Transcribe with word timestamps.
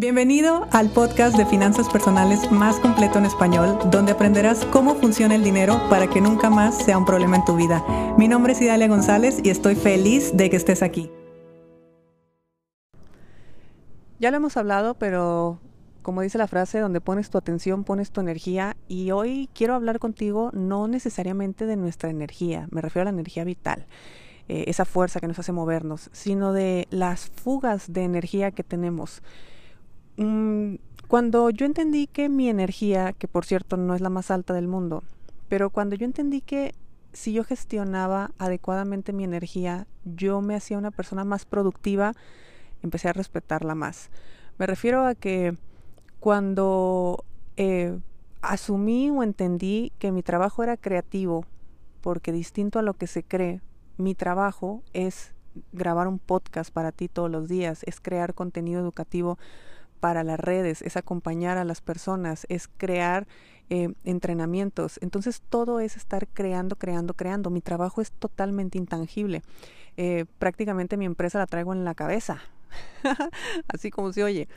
Bienvenido 0.00 0.66
al 0.72 0.88
podcast 0.88 1.36
de 1.36 1.44
finanzas 1.44 1.86
personales 1.90 2.50
más 2.50 2.80
completo 2.80 3.18
en 3.18 3.26
español, 3.26 3.78
donde 3.90 4.12
aprenderás 4.12 4.64
cómo 4.64 4.94
funciona 4.94 5.34
el 5.34 5.44
dinero 5.44 5.78
para 5.90 6.08
que 6.08 6.22
nunca 6.22 6.48
más 6.48 6.74
sea 6.82 6.96
un 6.96 7.04
problema 7.04 7.36
en 7.36 7.44
tu 7.44 7.54
vida. 7.54 7.84
Mi 8.16 8.26
nombre 8.26 8.54
es 8.54 8.62
Idalia 8.62 8.88
González 8.88 9.40
y 9.44 9.50
estoy 9.50 9.74
feliz 9.74 10.34
de 10.34 10.48
que 10.48 10.56
estés 10.56 10.82
aquí. 10.82 11.10
Ya 14.18 14.30
lo 14.30 14.38
hemos 14.38 14.56
hablado, 14.56 14.94
pero 14.94 15.58
como 16.00 16.22
dice 16.22 16.38
la 16.38 16.48
frase, 16.48 16.78
donde 16.78 17.02
pones 17.02 17.28
tu 17.28 17.36
atención, 17.36 17.84
pones 17.84 18.10
tu 18.10 18.22
energía. 18.22 18.78
Y 18.88 19.10
hoy 19.10 19.50
quiero 19.52 19.74
hablar 19.74 19.98
contigo 19.98 20.48
no 20.54 20.88
necesariamente 20.88 21.66
de 21.66 21.76
nuestra 21.76 22.08
energía, 22.08 22.68
me 22.70 22.80
refiero 22.80 23.02
a 23.02 23.12
la 23.12 23.18
energía 23.18 23.44
vital. 23.44 23.84
Eh, 24.48 24.64
esa 24.66 24.86
fuerza 24.86 25.20
que 25.20 25.28
nos 25.28 25.38
hace 25.38 25.52
movernos, 25.52 26.08
sino 26.12 26.54
de 26.54 26.88
las 26.88 27.26
fugas 27.28 27.92
de 27.92 28.04
energía 28.04 28.50
que 28.50 28.64
tenemos. 28.64 29.20
Mm, 30.20 30.74
cuando 31.08 31.48
yo 31.48 31.64
entendí 31.64 32.06
que 32.06 32.28
mi 32.28 32.50
energía, 32.50 33.14
que 33.14 33.26
por 33.26 33.46
cierto 33.46 33.78
no 33.78 33.94
es 33.94 34.02
la 34.02 34.10
más 34.10 34.30
alta 34.30 34.52
del 34.52 34.68
mundo, 34.68 35.02
pero 35.48 35.70
cuando 35.70 35.96
yo 35.96 36.04
entendí 36.04 36.42
que 36.42 36.74
si 37.14 37.32
yo 37.32 37.42
gestionaba 37.42 38.30
adecuadamente 38.36 39.14
mi 39.14 39.24
energía, 39.24 39.86
yo 40.04 40.42
me 40.42 40.54
hacía 40.54 40.76
una 40.76 40.90
persona 40.90 41.24
más 41.24 41.46
productiva, 41.46 42.12
empecé 42.82 43.08
a 43.08 43.14
respetarla 43.14 43.74
más. 43.74 44.10
Me 44.58 44.66
refiero 44.66 45.06
a 45.06 45.14
que 45.14 45.56
cuando 46.20 47.24
eh, 47.56 47.98
asumí 48.42 49.08
o 49.08 49.22
entendí 49.22 49.90
que 49.98 50.12
mi 50.12 50.22
trabajo 50.22 50.62
era 50.62 50.76
creativo, 50.76 51.46
porque 52.02 52.30
distinto 52.30 52.78
a 52.78 52.82
lo 52.82 52.92
que 52.92 53.06
se 53.06 53.22
cree, 53.22 53.62
mi 53.96 54.14
trabajo 54.14 54.82
es 54.92 55.34
grabar 55.72 56.08
un 56.08 56.18
podcast 56.18 56.70
para 56.70 56.92
ti 56.92 57.08
todos 57.08 57.30
los 57.30 57.48
días, 57.48 57.82
es 57.86 58.00
crear 58.00 58.34
contenido 58.34 58.82
educativo 58.82 59.38
para 60.00 60.24
las 60.24 60.40
redes, 60.40 60.82
es 60.82 60.96
acompañar 60.96 61.58
a 61.58 61.64
las 61.64 61.80
personas, 61.80 62.46
es 62.48 62.68
crear 62.76 63.26
eh, 63.68 63.92
entrenamientos. 64.04 64.98
Entonces 65.00 65.42
todo 65.48 65.78
es 65.78 65.96
estar 65.96 66.26
creando, 66.26 66.76
creando, 66.76 67.14
creando. 67.14 67.50
Mi 67.50 67.60
trabajo 67.60 68.00
es 68.00 68.10
totalmente 68.10 68.78
intangible. 68.78 69.42
Eh, 69.96 70.24
prácticamente 70.38 70.96
mi 70.96 71.04
empresa 71.04 71.38
la 71.38 71.46
traigo 71.46 71.72
en 71.72 71.84
la 71.84 71.94
cabeza, 71.94 72.40
así 73.68 73.90
como 73.90 74.12
se 74.12 74.24
oye. 74.24 74.48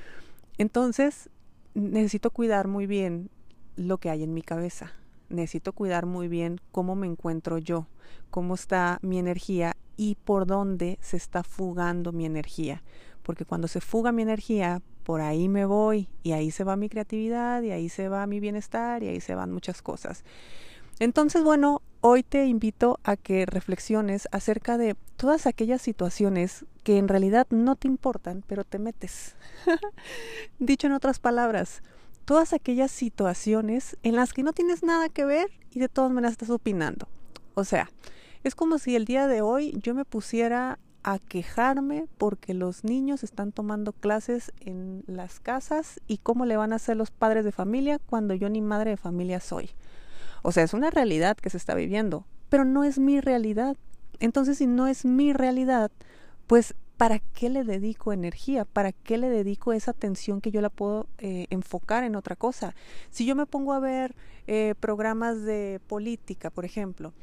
Entonces 0.58 1.30
necesito 1.73 2.31
cuidar 2.31 2.67
muy 2.67 2.88
bien 2.88 3.30
lo 3.75 3.97
que 3.97 4.09
hay 4.09 4.23
en 4.23 4.33
mi 4.33 4.41
cabeza. 4.41 4.94
Necesito 5.30 5.73
cuidar 5.73 6.05
muy 6.05 6.28
bien 6.28 6.59
cómo 6.72 6.95
me 6.95 7.07
encuentro 7.07 7.57
yo, 7.57 7.88
cómo 8.30 8.55
está 8.55 9.00
mi 9.02 9.19
energía 9.19 9.75
y 9.95 10.16
por 10.16 10.45
dónde 10.45 10.97
se 11.02 11.17
está 11.17 11.44
fugando 11.44 12.11
mi 12.11 12.25
energía. 12.25 12.83
Porque 13.23 13.45
cuando 13.45 13.67
se 13.67 13.80
fuga 13.80 14.11
mi 14.11 14.22
energía, 14.22 14.81
por 15.03 15.21
ahí 15.21 15.49
me 15.49 15.65
voy 15.65 16.07
y 16.23 16.31
ahí 16.31 16.51
se 16.51 16.63
va 16.63 16.75
mi 16.75 16.89
creatividad 16.89 17.61
y 17.61 17.71
ahí 17.71 17.89
se 17.89 18.09
va 18.09 18.25
mi 18.27 18.39
bienestar 18.39 19.03
y 19.03 19.07
ahí 19.07 19.21
se 19.21 19.35
van 19.35 19.51
muchas 19.51 19.81
cosas. 19.81 20.23
Entonces, 20.99 21.43
bueno, 21.43 21.81
hoy 22.01 22.23
te 22.23 22.45
invito 22.45 22.99
a 23.03 23.17
que 23.17 23.45
reflexiones 23.45 24.27
acerca 24.31 24.77
de 24.77 24.95
todas 25.17 25.47
aquellas 25.47 25.81
situaciones 25.81 26.65
que 26.83 26.97
en 26.97 27.07
realidad 27.07 27.47
no 27.49 27.75
te 27.75 27.87
importan, 27.87 28.43
pero 28.47 28.63
te 28.63 28.79
metes. 28.79 29.35
Dicho 30.59 30.87
en 30.87 30.93
otras 30.93 31.19
palabras, 31.19 31.81
todas 32.25 32.53
aquellas 32.53 32.91
situaciones 32.91 33.97
en 34.03 34.15
las 34.15 34.33
que 34.33 34.43
no 34.43 34.53
tienes 34.53 34.83
nada 34.83 35.09
que 35.09 35.25
ver 35.25 35.47
y 35.71 35.79
de 35.79 35.89
todas 35.89 36.11
maneras 36.11 36.33
estás 36.33 36.49
opinando. 36.49 37.07
O 37.55 37.63
sea, 37.63 37.89
es 38.43 38.55
como 38.55 38.77
si 38.77 38.95
el 38.95 39.05
día 39.05 39.27
de 39.27 39.41
hoy 39.41 39.79
yo 39.81 39.93
me 39.93 40.05
pusiera 40.05 40.79
a 41.03 41.19
quejarme 41.19 42.07
porque 42.17 42.53
los 42.53 42.83
niños 42.83 43.23
están 43.23 43.51
tomando 43.51 43.91
clases 43.91 44.53
en 44.61 45.03
las 45.05 45.39
casas 45.39 46.01
y 46.07 46.17
cómo 46.17 46.45
le 46.45 46.57
van 46.57 46.73
a 46.73 46.77
hacer 46.77 46.97
los 46.97 47.11
padres 47.11 47.43
de 47.43 47.51
familia 47.51 47.99
cuando 47.99 48.33
yo 48.33 48.49
ni 48.49 48.61
madre 48.61 48.91
de 48.91 48.97
familia 48.97 49.39
soy. 49.39 49.69
O 50.41 50.51
sea, 50.51 50.63
es 50.63 50.73
una 50.73 50.89
realidad 50.89 51.37
que 51.37 51.49
se 51.49 51.57
está 51.57 51.75
viviendo, 51.75 52.25
pero 52.49 52.65
no 52.65 52.83
es 52.83 52.99
mi 52.99 53.19
realidad. 53.19 53.78
Entonces, 54.19 54.57
si 54.57 54.67
no 54.67 54.88
es 54.88 55.05
mi 55.05 55.33
realidad, 55.33 55.91
pues 56.47 56.75
¿para 56.97 57.19
qué 57.19 57.49
le 57.49 57.63
dedico 57.63 58.13
energía? 58.13 58.63
¿Para 58.66 58.91
qué 58.91 59.17
le 59.17 59.29
dedico 59.29 59.73
esa 59.73 59.91
atención 59.91 60.39
que 60.39 60.51
yo 60.51 60.61
la 60.61 60.69
puedo 60.69 61.07
eh, 61.17 61.47
enfocar 61.49 62.03
en 62.03 62.16
otra 62.16 62.35
cosa? 62.35 62.75
Si 63.09 63.25
yo 63.25 63.35
me 63.35 63.45
pongo 63.45 63.73
a 63.73 63.79
ver 63.79 64.16
eh, 64.47 64.75
programas 64.79 65.44
de 65.44 65.81
política, 65.88 66.49
por 66.49 66.66
ejemplo, 66.66 67.13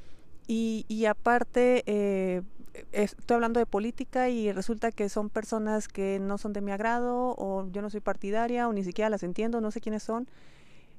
y, 0.52 1.04
aparte 1.04 1.84
eh, 1.86 2.42
estoy 2.92 3.34
hablando 3.34 3.60
de 3.60 3.66
política 3.66 4.28
y 4.28 4.52
resulta 4.52 4.92
que 4.92 5.08
son 5.08 5.30
personas 5.30 5.88
que 5.88 6.18
no 6.20 6.38
son 6.38 6.52
de 6.52 6.60
mi 6.60 6.72
agrado 6.72 7.34
o 7.36 7.68
yo 7.70 7.82
no 7.82 7.90
soy 7.90 8.00
partidaria 8.00 8.68
o 8.68 8.72
ni 8.72 8.84
siquiera 8.84 9.10
las 9.10 9.22
entiendo, 9.22 9.60
no 9.60 9.70
sé 9.70 9.80
quiénes 9.80 10.02
son, 10.02 10.28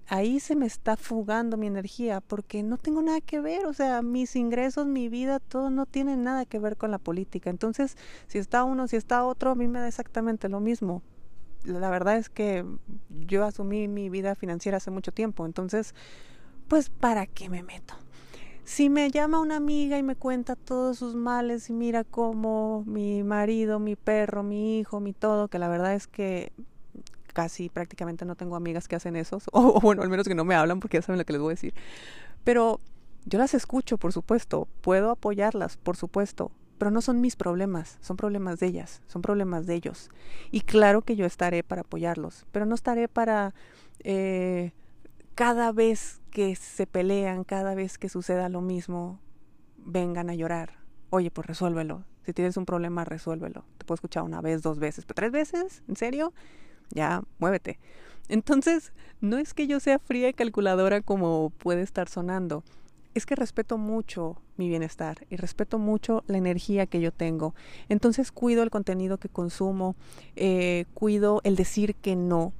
ahí 0.07 0.39
se 0.39 0.55
me 0.55 0.65
está 0.65 0.97
fugando 0.97 1.57
mi 1.57 1.67
energía 1.67 2.21
porque 2.21 2.63
no 2.63 2.77
tengo 2.77 3.01
nada 3.01 3.21
que 3.21 3.39
ver, 3.39 3.65
o 3.65 3.73
sea, 3.73 4.01
mis 4.01 4.35
ingresos, 4.35 4.85
mi 4.85 5.09
vida, 5.09 5.39
todo 5.39 5.69
no 5.69 5.85
tiene 5.85 6.17
nada 6.17 6.45
que 6.45 6.59
ver 6.59 6.77
con 6.77 6.91
la 6.91 6.97
política. 6.97 7.49
Entonces, 7.49 7.97
si 8.27 8.37
está 8.37 8.63
uno, 8.63 8.87
si 8.87 8.97
está 8.97 9.23
otro, 9.25 9.51
a 9.51 9.55
mí 9.55 9.67
me 9.67 9.79
da 9.79 9.87
exactamente 9.87 10.49
lo 10.49 10.59
mismo. 10.59 11.01
La 11.63 11.89
verdad 11.89 12.17
es 12.17 12.29
que 12.29 12.65
yo 13.27 13.45
asumí 13.45 13.87
mi 13.87 14.09
vida 14.09 14.35
financiera 14.35 14.77
hace 14.77 14.91
mucho 14.91 15.11
tiempo, 15.11 15.45
entonces, 15.45 15.93
pues, 16.67 16.89
¿para 16.89 17.27
qué 17.27 17.49
me 17.49 17.63
meto? 17.63 17.95
Si 18.71 18.89
me 18.89 19.11
llama 19.11 19.41
una 19.41 19.57
amiga 19.57 19.97
y 19.97 20.01
me 20.01 20.15
cuenta 20.15 20.55
todos 20.55 20.97
sus 20.97 21.13
males 21.13 21.69
y 21.69 21.73
mira 21.73 22.05
cómo 22.05 22.85
mi 22.87 23.21
marido, 23.21 23.79
mi 23.79 23.97
perro, 23.97 24.43
mi 24.43 24.79
hijo, 24.79 25.01
mi 25.01 25.11
todo, 25.11 25.49
que 25.49 25.59
la 25.59 25.67
verdad 25.67 25.93
es 25.93 26.07
que 26.07 26.53
casi 27.33 27.67
prácticamente 27.67 28.23
no 28.23 28.35
tengo 28.35 28.55
amigas 28.55 28.87
que 28.87 28.95
hacen 28.95 29.17
eso, 29.17 29.39
o, 29.51 29.81
bueno, 29.81 30.03
al 30.03 30.09
menos 30.09 30.25
que 30.25 30.35
no 30.35 30.45
me 30.45 30.55
hablan 30.55 30.79
porque 30.79 30.99
ya 30.99 31.01
saben 31.01 31.19
lo 31.19 31.25
que 31.25 31.33
les 31.33 31.41
voy 31.41 31.49
a 31.49 31.55
decir. 31.55 31.73
Pero 32.45 32.79
yo 33.25 33.39
las 33.39 33.53
escucho, 33.53 33.97
por 33.97 34.13
supuesto, 34.13 34.69
puedo 34.79 35.11
apoyarlas, 35.11 35.75
por 35.75 35.97
supuesto, 35.97 36.53
pero 36.77 36.91
no 36.91 37.01
son 37.01 37.19
mis 37.19 37.35
problemas, 37.35 37.97
son 37.99 38.15
problemas 38.15 38.57
de 38.61 38.67
ellas, 38.67 39.01
son 39.05 39.21
problemas 39.21 39.65
de 39.65 39.75
ellos. 39.75 40.09
Y 40.49 40.61
claro 40.61 41.01
que 41.01 41.17
yo 41.17 41.25
estaré 41.25 41.63
para 41.63 41.81
apoyarlos, 41.81 42.45
pero 42.53 42.65
no 42.65 42.75
estaré 42.75 43.09
para 43.09 43.53
eh, 44.05 44.71
cada 45.35 45.71
vez 45.71 46.21
que 46.31 46.55
se 46.55 46.87
pelean, 46.87 47.43
cada 47.43 47.75
vez 47.75 47.97
que 47.97 48.09
suceda 48.09 48.49
lo 48.49 48.61
mismo, 48.61 49.19
vengan 49.77 50.29
a 50.29 50.35
llorar. 50.35 50.79
Oye, 51.09 51.31
pues 51.31 51.47
resuélvelo. 51.47 52.03
Si 52.25 52.33
tienes 52.33 52.57
un 52.57 52.65
problema, 52.65 53.03
resuélvelo. 53.03 53.65
Te 53.77 53.85
puedo 53.85 53.95
escuchar 53.95 54.23
una 54.23 54.41
vez, 54.41 54.61
dos 54.61 54.79
veces, 54.79 55.05
pero 55.05 55.15
tres 55.15 55.31
veces, 55.31 55.83
¿en 55.87 55.95
serio? 55.95 56.33
Ya, 56.91 57.23
muévete. 57.39 57.79
Entonces, 58.29 58.93
no 59.19 59.37
es 59.37 59.53
que 59.53 59.67
yo 59.67 59.79
sea 59.79 59.99
fría 59.99 60.29
y 60.29 60.33
calculadora 60.33 61.01
como 61.01 61.49
puede 61.57 61.81
estar 61.81 62.07
sonando. 62.07 62.63
Es 63.13 63.25
que 63.25 63.35
respeto 63.35 63.77
mucho 63.77 64.41
mi 64.55 64.69
bienestar 64.69 65.25
y 65.29 65.35
respeto 65.35 65.79
mucho 65.79 66.23
la 66.27 66.37
energía 66.37 66.85
que 66.85 67.01
yo 67.01 67.11
tengo. 67.11 67.55
Entonces 67.89 68.31
cuido 68.31 68.63
el 68.63 68.69
contenido 68.69 69.17
que 69.17 69.27
consumo, 69.27 69.95
eh, 70.35 70.85
cuido 70.93 71.41
el 71.43 71.57
decir 71.57 71.95
que 71.95 72.15
no, 72.15 72.53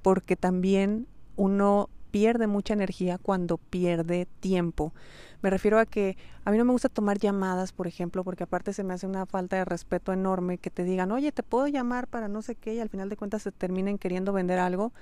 porque 0.00 0.36
también 0.36 1.08
uno 1.36 1.90
pierde 2.12 2.46
mucha 2.46 2.74
energía 2.74 3.18
cuando 3.18 3.56
pierde 3.58 4.28
tiempo. 4.38 4.92
Me 5.40 5.50
refiero 5.50 5.80
a 5.80 5.86
que 5.86 6.16
a 6.44 6.52
mí 6.52 6.58
no 6.58 6.64
me 6.64 6.72
gusta 6.72 6.88
tomar 6.88 7.18
llamadas, 7.18 7.72
por 7.72 7.88
ejemplo, 7.88 8.22
porque 8.22 8.44
aparte 8.44 8.72
se 8.72 8.84
me 8.84 8.94
hace 8.94 9.06
una 9.06 9.26
falta 9.26 9.56
de 9.56 9.64
respeto 9.64 10.12
enorme 10.12 10.58
que 10.58 10.70
te 10.70 10.84
digan, 10.84 11.10
oye, 11.10 11.32
te 11.32 11.42
puedo 11.42 11.66
llamar 11.66 12.06
para 12.06 12.28
no 12.28 12.42
sé 12.42 12.54
qué 12.54 12.74
y 12.74 12.80
al 12.80 12.90
final 12.90 13.08
de 13.08 13.16
cuentas 13.16 13.42
se 13.42 13.50
terminen 13.50 13.98
queriendo 13.98 14.32
vender 14.32 14.60
algo. 14.60 14.92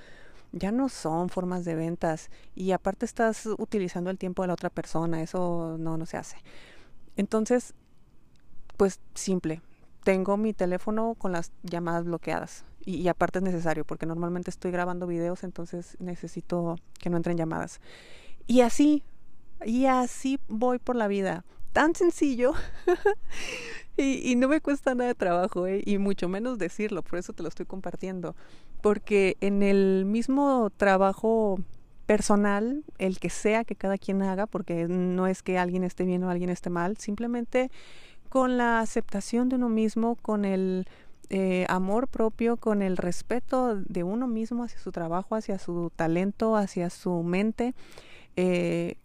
Ya 0.53 0.73
no 0.73 0.89
son 0.89 1.29
formas 1.29 1.65
de 1.65 1.75
ventas 1.75 2.31
y 2.55 2.73
aparte 2.73 3.05
estás 3.05 3.47
utilizando 3.59 4.11
el 4.11 4.19
tiempo 4.19 4.43
de 4.43 4.49
la 4.49 4.55
otra 4.55 4.71
persona, 4.71 5.23
eso 5.23 5.77
no, 5.79 5.99
no 5.99 6.07
se 6.07 6.17
hace. 6.17 6.39
Entonces, 7.17 7.75
pues 8.77 9.01
simple, 9.15 9.63
tengo 10.05 10.37
mi 10.37 10.55
teléfono 10.55 11.15
con 11.19 11.33
las 11.33 11.53
llamadas 11.63 12.05
bloqueadas 12.05 12.65
y, 12.97 13.09
aparte 13.09 13.39
es 13.39 13.45
necesario 13.45 13.85
porque 13.85 14.07
normalmente 14.07 14.51
estoy 14.51 14.71
grabando 14.71 15.07
videos, 15.07 15.45
entonces 15.45 15.97
necesito 16.01 16.77
que 16.99 17.11
no 17.11 17.17
entren 17.17 17.37
llamadas. 17.37 17.81
Y 18.47 18.63
así, 18.63 19.03
y 19.65 19.87
así 19.87 20.39
voy 20.49 20.79
por 20.79 20.97
la 20.97 21.09
vida. 21.09 21.45
Tan 21.73 21.95
sencillo 21.95 22.53
y, 23.97 24.35
no 24.37 24.49
me 24.49 24.61
cuesta 24.61 24.95
nada 24.95 25.09
de 25.09 25.15
trabajo, 25.15 25.67
¿eh? 25.67 25.83
y 25.85 25.99
mucho 25.99 26.29
menos 26.29 26.59
decirlo, 26.59 27.03
por 27.03 27.19
eso 27.19 27.33
te 27.33 27.43
lo 27.43 27.49
estoy 27.49 27.67
compartiendo. 27.67 28.35
Porque 28.81 29.37
en 29.41 29.63
el 29.63 30.05
mismo 30.05 30.71
trabajo 30.77 31.61
personal, 32.07 32.85
el 32.99 33.21
que 33.21 33.31
sea 33.31 33.65
que 33.65 33.77
cada 33.77 33.97
quien 33.97 34.23
haga, 34.23 34.47
porque 34.47 34.89
no 34.89 35.29
es 35.29 35.43
que 35.43 35.59
alguien 35.59 35.85
esté 35.85 36.05
bien 36.05 36.25
o 36.25 36.31
alguien 36.31 36.51
esté 36.51 36.71
mal, 36.71 36.97
simplemente 36.97 37.71
con 38.31 38.57
la 38.57 38.81
aceptación 38.81 39.49
de 39.49 39.57
uno 39.57 39.69
mismo, 39.69 40.17
con 40.17 40.45
el 40.45 40.87
eh, 41.31 41.65
amor 41.69 42.09
propio, 42.09 42.57
con 42.57 42.83
el 42.83 42.97
respeto 42.97 43.77
de 43.77 44.03
uno 44.03 44.27
mismo 44.27 44.65
hacia 44.65 44.81
su 44.81 44.91
trabajo, 44.91 45.37
hacia 45.37 45.61
su 45.61 45.93
talento, 45.95 46.57
hacia 46.57 46.91
su 46.91 47.23
mente, 47.23 47.75
eh, 48.35 48.97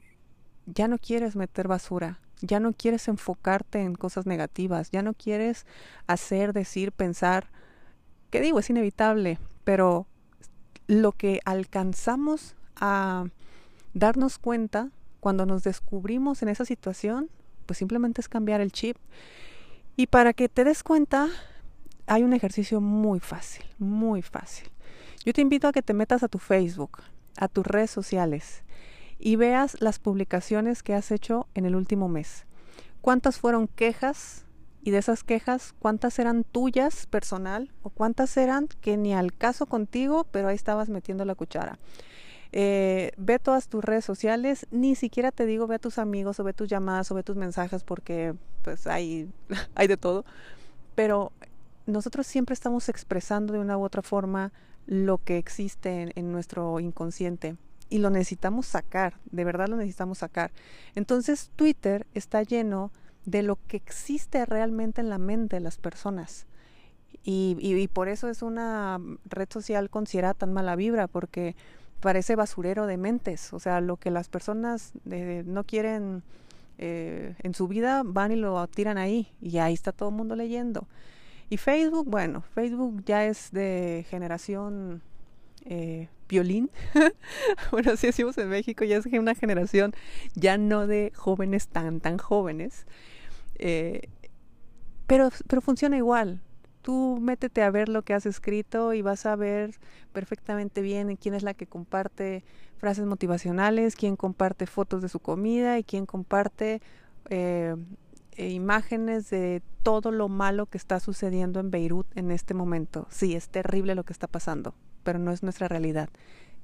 ya 0.65 0.87
no 0.87 0.97
quieres 0.97 1.35
meter 1.35 1.67
basura, 1.67 2.19
ya 2.41 2.59
no 2.59 2.73
quieres 2.73 3.07
enfocarte 3.07 3.81
en 3.81 3.93
cosas 3.93 4.25
negativas, 4.25 4.89
ya 4.89 5.03
no 5.03 5.13
quieres 5.13 5.67
hacer, 6.07 6.51
decir, 6.51 6.91
pensar, 6.91 7.47
que 8.31 8.41
digo, 8.41 8.57
es 8.57 8.69
inevitable, 8.71 9.37
pero 9.63 10.07
lo 10.87 11.11
que 11.11 11.41
alcanzamos 11.45 12.55
a 12.75 13.25
darnos 13.93 14.39
cuenta 14.39 14.89
cuando 15.19 15.45
nos 15.45 15.63
descubrimos 15.63 16.41
en 16.41 16.49
esa 16.49 16.65
situación, 16.65 17.29
pues 17.67 17.77
simplemente 17.77 18.21
es 18.21 18.29
cambiar 18.29 18.61
el 18.61 18.71
chip. 18.71 18.97
Y 19.95 20.07
para 20.07 20.33
que 20.33 20.49
te 20.49 20.63
des 20.63 20.83
cuenta, 20.83 21.29
hay 22.07 22.23
un 22.23 22.33
ejercicio 22.33 22.81
muy 22.81 23.19
fácil, 23.19 23.65
muy 23.79 24.21
fácil. 24.21 24.69
Yo 25.25 25.33
te 25.33 25.41
invito 25.41 25.67
a 25.67 25.71
que 25.71 25.81
te 25.81 25.93
metas 25.93 26.23
a 26.23 26.27
tu 26.27 26.37
Facebook, 26.37 26.99
a 27.37 27.47
tus 27.47 27.65
redes 27.65 27.89
sociales 27.89 28.63
y 29.17 29.35
veas 29.37 29.77
las 29.81 29.99
publicaciones 29.99 30.83
que 30.83 30.93
has 30.93 31.11
hecho 31.11 31.47
en 31.55 31.65
el 31.65 31.75
último 31.75 32.07
mes. 32.07 32.45
¿Cuántas 33.01 33.39
fueron 33.39 33.67
quejas? 33.67 34.45
Y 34.83 34.91
de 34.91 34.99
esas 34.99 35.23
quejas, 35.23 35.73
¿cuántas 35.79 36.19
eran 36.19 36.43
tuyas 36.43 37.07
personal? 37.07 37.71
¿O 37.81 37.89
cuántas 37.89 38.37
eran 38.37 38.67
que 38.81 38.97
ni 38.97 39.15
al 39.15 39.33
caso 39.33 39.65
contigo, 39.65 40.27
pero 40.29 40.47
ahí 40.47 40.55
estabas 40.55 40.89
metiendo 40.89 41.25
la 41.25 41.33
cuchara? 41.33 41.79
Eh, 42.51 43.11
ve 43.17 43.39
todas 43.39 43.67
tus 43.67 43.83
redes 43.83 44.05
sociales, 44.05 44.67
ni 44.69 44.95
siquiera 44.95 45.31
te 45.31 45.45
digo 45.45 45.65
ve 45.65 45.75
a 45.75 45.79
tus 45.79 45.97
amigos 45.97 46.39
o 46.39 46.43
ve 46.43 46.53
tus 46.53 46.69
llamadas 46.69 47.11
o 47.11 47.15
ve 47.15 47.23
tus 47.23 47.35
mensajes 47.35 47.83
porque 47.83 48.35
pues 48.61 48.85
hay, 48.85 49.27
hay 49.75 49.87
de 49.87 49.97
todo, 49.97 50.23
pero 50.93 51.31
nosotros 51.85 52.27
siempre 52.27 52.53
estamos 52.53 52.89
expresando 52.89 53.53
de 53.53 53.59
una 53.59 53.77
u 53.77 53.83
otra 53.83 54.01
forma 54.01 54.51
lo 54.87 55.17
que 55.17 55.37
existe 55.37 56.11
en, 56.15 56.31
nuestro 56.31 56.79
inconsciente 56.79 57.55
y 57.89 57.99
lo 57.99 58.09
necesitamos 58.09 58.65
sacar, 58.65 59.19
de 59.25 59.43
verdad 59.43 59.67
lo 59.67 59.77
necesitamos 59.77 60.19
sacar. 60.19 60.51
Entonces 60.95 61.51
Twitter 61.55 62.07
está 62.13 62.43
lleno 62.43 62.91
de 63.25 63.43
lo 63.43 63.57
que 63.67 63.77
existe 63.77 64.45
realmente 64.45 65.01
en 65.01 65.09
la 65.09 65.17
mente 65.17 65.57
de 65.57 65.61
las 65.61 65.77
personas. 65.77 66.45
Y, 67.23 67.57
y, 67.59 67.87
por 67.87 68.07
eso 68.07 68.29
es 68.29 68.43
una 68.43 68.99
red 69.25 69.47
social 69.49 69.89
considerada 69.89 70.35
tan 70.35 70.53
mala 70.53 70.75
vibra, 70.75 71.07
porque 71.07 71.55
parece 71.99 72.35
basurero 72.35 72.85
de 72.85 72.97
mentes. 72.97 73.51
O 73.51 73.59
sea, 73.59 73.81
lo 73.81 73.97
que 73.97 74.11
las 74.11 74.29
personas 74.29 74.91
eh, 75.09 75.43
no 75.45 75.63
quieren 75.63 76.21
eh, 76.77 77.35
en 77.41 77.55
su 77.55 77.67
vida 77.67 78.03
van 78.05 78.31
y 78.31 78.35
lo 78.35 78.67
tiran 78.67 78.99
ahí. 78.99 79.27
Y 79.41 79.57
ahí 79.57 79.73
está 79.73 79.91
todo 79.91 80.09
el 80.09 80.15
mundo 80.15 80.35
leyendo. 80.35 80.87
Y 81.49 81.57
Facebook, 81.57 82.09
bueno, 82.09 82.43
Facebook 82.53 83.03
ya 83.05 83.25
es 83.25 83.51
de 83.51 84.05
generación 84.09 85.01
eh, 85.65 86.09
violín. 86.27 86.71
bueno, 87.71 87.91
así 87.91 88.07
decimos 88.07 88.37
en 88.37 88.49
México, 88.49 88.83
ya 88.83 88.97
es 88.97 89.05
una 89.05 89.35
generación 89.35 89.93
ya 90.33 90.57
no 90.57 90.87
de 90.87 91.11
jóvenes 91.15 91.67
tan, 91.67 91.99
tan 91.99 92.17
jóvenes. 92.17 92.85
Eh, 93.57 94.09
pero, 95.07 95.29
pero 95.47 95.61
funciona 95.61 95.97
igual. 95.97 96.41
Tú 96.81 97.17
métete 97.19 97.63
a 97.63 97.71
ver 97.71 97.89
lo 97.89 98.03
que 98.03 98.13
has 98.13 98.25
escrito 98.25 98.93
y 98.93 99.01
vas 99.01 99.25
a 99.25 99.35
ver 99.35 99.75
perfectamente 100.13 100.81
bien 100.81 101.15
quién 101.15 101.33
es 101.33 101.43
la 101.43 101.53
que 101.53 101.65
comparte 101.65 102.43
frases 102.77 103.05
motivacionales, 103.05 103.95
quién 103.95 104.15
comparte 104.15 104.67
fotos 104.67 105.01
de 105.01 105.09
su 105.09 105.19
comida 105.19 105.79
y 105.79 105.83
quién 105.83 106.05
comparte 106.05 106.81
eh, 107.29 107.75
e 108.35 108.49
imágenes 108.49 109.29
de 109.29 109.61
todo 109.83 110.11
lo 110.11 110.29
malo 110.29 110.65
que 110.65 110.77
está 110.77 110.99
sucediendo 110.99 111.59
en 111.59 111.71
Beirut 111.71 112.07
en 112.15 112.31
este 112.31 112.53
momento. 112.53 113.07
Sí, 113.09 113.35
es 113.35 113.49
terrible 113.49 113.95
lo 113.95 114.03
que 114.03 114.13
está 114.13 114.27
pasando, 114.27 114.73
pero 115.03 115.19
no 115.19 115.31
es 115.31 115.43
nuestra 115.43 115.67
realidad. 115.67 116.09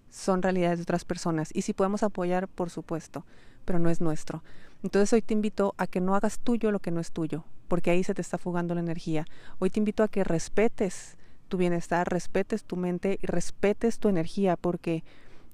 Son 0.10 0.42
realidades 0.42 0.80
de 0.80 0.84
otras 0.84 1.06
personas. 1.06 1.50
Y 1.54 1.62
si 1.62 1.74
podemos 1.74 2.04
apoyar, 2.04 2.48
por 2.48 2.70
supuesto, 2.70 3.26
pero 3.66 3.80
no 3.80 3.90
es 3.90 4.02
nuestro. 4.02 4.44
Entonces 4.84 5.14
hoy 5.14 5.22
te 5.22 5.34
invito 5.34 5.76
a 5.78 5.88
que 5.88 6.02
no 6.02 6.16
hagas 6.16 6.40
tuyo 6.40 6.72
lo 6.72 6.80
que 6.80 6.92
no 6.92 7.00
es 7.00 7.12
tuyo, 7.12 7.46
porque 7.68 7.92
ahí 7.92 8.04
se 8.04 8.14
te 8.14 8.22
está 8.22 8.38
fugando 8.38 8.74
la 8.74 8.82
energía. 8.82 9.26
Hoy 9.60 9.70
te 9.70 9.80
invito 9.80 10.04
a 10.04 10.08
que 10.08 10.24
respetes 10.24 11.18
tu 11.48 11.58
bienestar, 11.58 12.10
respetes 12.10 12.64
tu 12.64 12.78
mente 12.78 13.20
y 13.22 13.26
respetes 13.28 14.00
tu 14.00 14.10
energía, 14.10 14.58
porque 14.58 15.04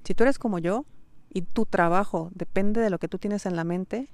si 0.04 0.14
tú 0.14 0.24
eres 0.24 0.40
como 0.40 0.60
yo 0.60 0.86
y 1.34 1.42
tu 1.42 1.66
trabajo 1.66 2.30
depende 2.34 2.82
de 2.82 2.90
lo 2.90 3.00
que 3.00 3.08
tú 3.08 3.18
tienes 3.18 3.46
en 3.46 3.56
la 3.56 3.64
mente, 3.64 4.08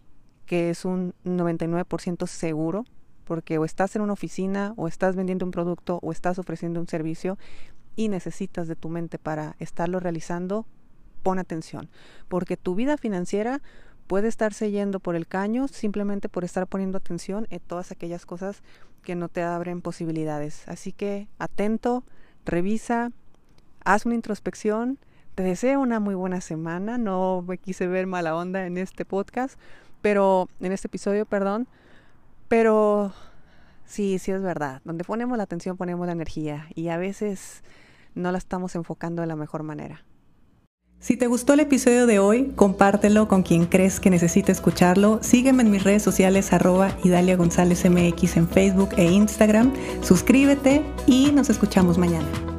que 0.45 0.69
es 0.69 0.86
un 0.86 1.13
99% 1.25 2.28
seguro, 2.28 2.86
porque 3.25 3.57
o 3.57 3.66
estás 3.66 3.95
en 3.95 4.01
una 4.01 4.13
oficina, 4.13 4.74
o 4.75 4.88
estás 4.88 5.16
vendiendo 5.16 5.45
un 5.45 5.51
producto, 5.51 6.00
o 6.01 6.12
estás 6.12 6.40
ofreciendo 6.40 6.80
un 6.80 6.88
servicio 6.88 7.38
y 7.95 8.10
necesitas 8.10 8.68
de 8.68 8.75
tu 8.75 8.90
mente 8.90 9.18
para 9.18 9.56
estarlo 9.60 10.00
realizando, 10.00 10.66
pon 11.22 11.40
atención, 11.40 11.90
porque 12.28 12.57
tu 12.57 12.75
vida 12.75 12.98
financiera 12.98 13.62
puede 14.07 14.28
estarse 14.28 14.72
yendo 14.72 15.00
por 15.00 15.16
el 15.16 15.28
caño 15.28 15.68
simplemente 15.68 16.30
por 16.30 16.44
estar 16.44 16.68
poniendo 16.68 16.98
atención 16.98 17.48
en 17.50 17.60
todas 17.62 17.92
aquellas 17.92 18.25
cosas 18.25 18.62
que 19.04 19.16
no 19.16 19.30
te 19.30 19.44
abren 19.44 19.81
posibilidades. 19.81 20.68
Así 20.68 20.92
que 20.92 21.28
atento, 21.40 22.04
revisa, 22.45 23.12
haz 23.84 24.06
una 24.06 24.16
introspección. 24.16 25.00
Te 25.36 25.44
deseo 25.44 25.81
una 25.81 26.00
muy 26.00 26.16
buena 26.16 26.42
semana. 26.42 26.98
No 26.98 27.44
me 27.48 27.57
quise 27.57 27.88
ver 27.88 28.07
mala 28.07 28.36
onda 28.36 28.66
en 28.66 28.78
este 28.78 29.06
podcast, 29.06 29.60
pero 30.04 30.50
en 30.60 30.74
este 30.74 30.88
episodio, 30.88 31.26
perdón, 31.26 31.68
pero 32.50 33.14
sí, 33.86 34.20
sí 34.20 34.32
es 34.32 34.42
verdad, 34.44 34.82
donde 34.84 35.06
ponemos 35.06 35.38
la 35.38 35.46
atención 35.46 35.78
ponemos 35.78 36.06
la 36.06 36.12
energía 36.12 36.68
y 36.76 36.90
a 36.90 36.98
veces 36.98 37.64
no 38.14 38.32
la 38.32 38.38
estamos 38.38 38.76
enfocando 38.76 39.22
de 39.22 39.28
la 39.28 39.38
mejor 39.38 39.64
manera. 39.64 40.04
Si 41.00 41.18
te 41.18 41.28
gustó 41.28 41.54
el 41.54 41.62
episodio 41.62 42.06
de 42.06 42.20
hoy, 42.20 42.52
compártelo 42.56 43.28
con 43.28 43.44
quien 43.44 43.66
crees 43.66 44.00
que 44.00 44.10
necesite 44.10 44.52
escucharlo. 44.52 45.20
Sígueme 45.22 45.64
en 45.64 45.72
mis 45.72 45.84
redes 45.84 46.04
sociales 46.04 46.54
arroba 46.54 46.98
Idalia 47.04 47.36
González 47.36 47.84
MX 47.90 48.38
en 48.38 48.48
Facebook 48.48 48.90
e 48.98 49.06
Instagram. 49.06 49.74
Suscríbete 50.02 50.82
y 51.08 51.32
nos 51.32 51.50
escuchamos 51.50 51.98
mañana. 51.98 52.53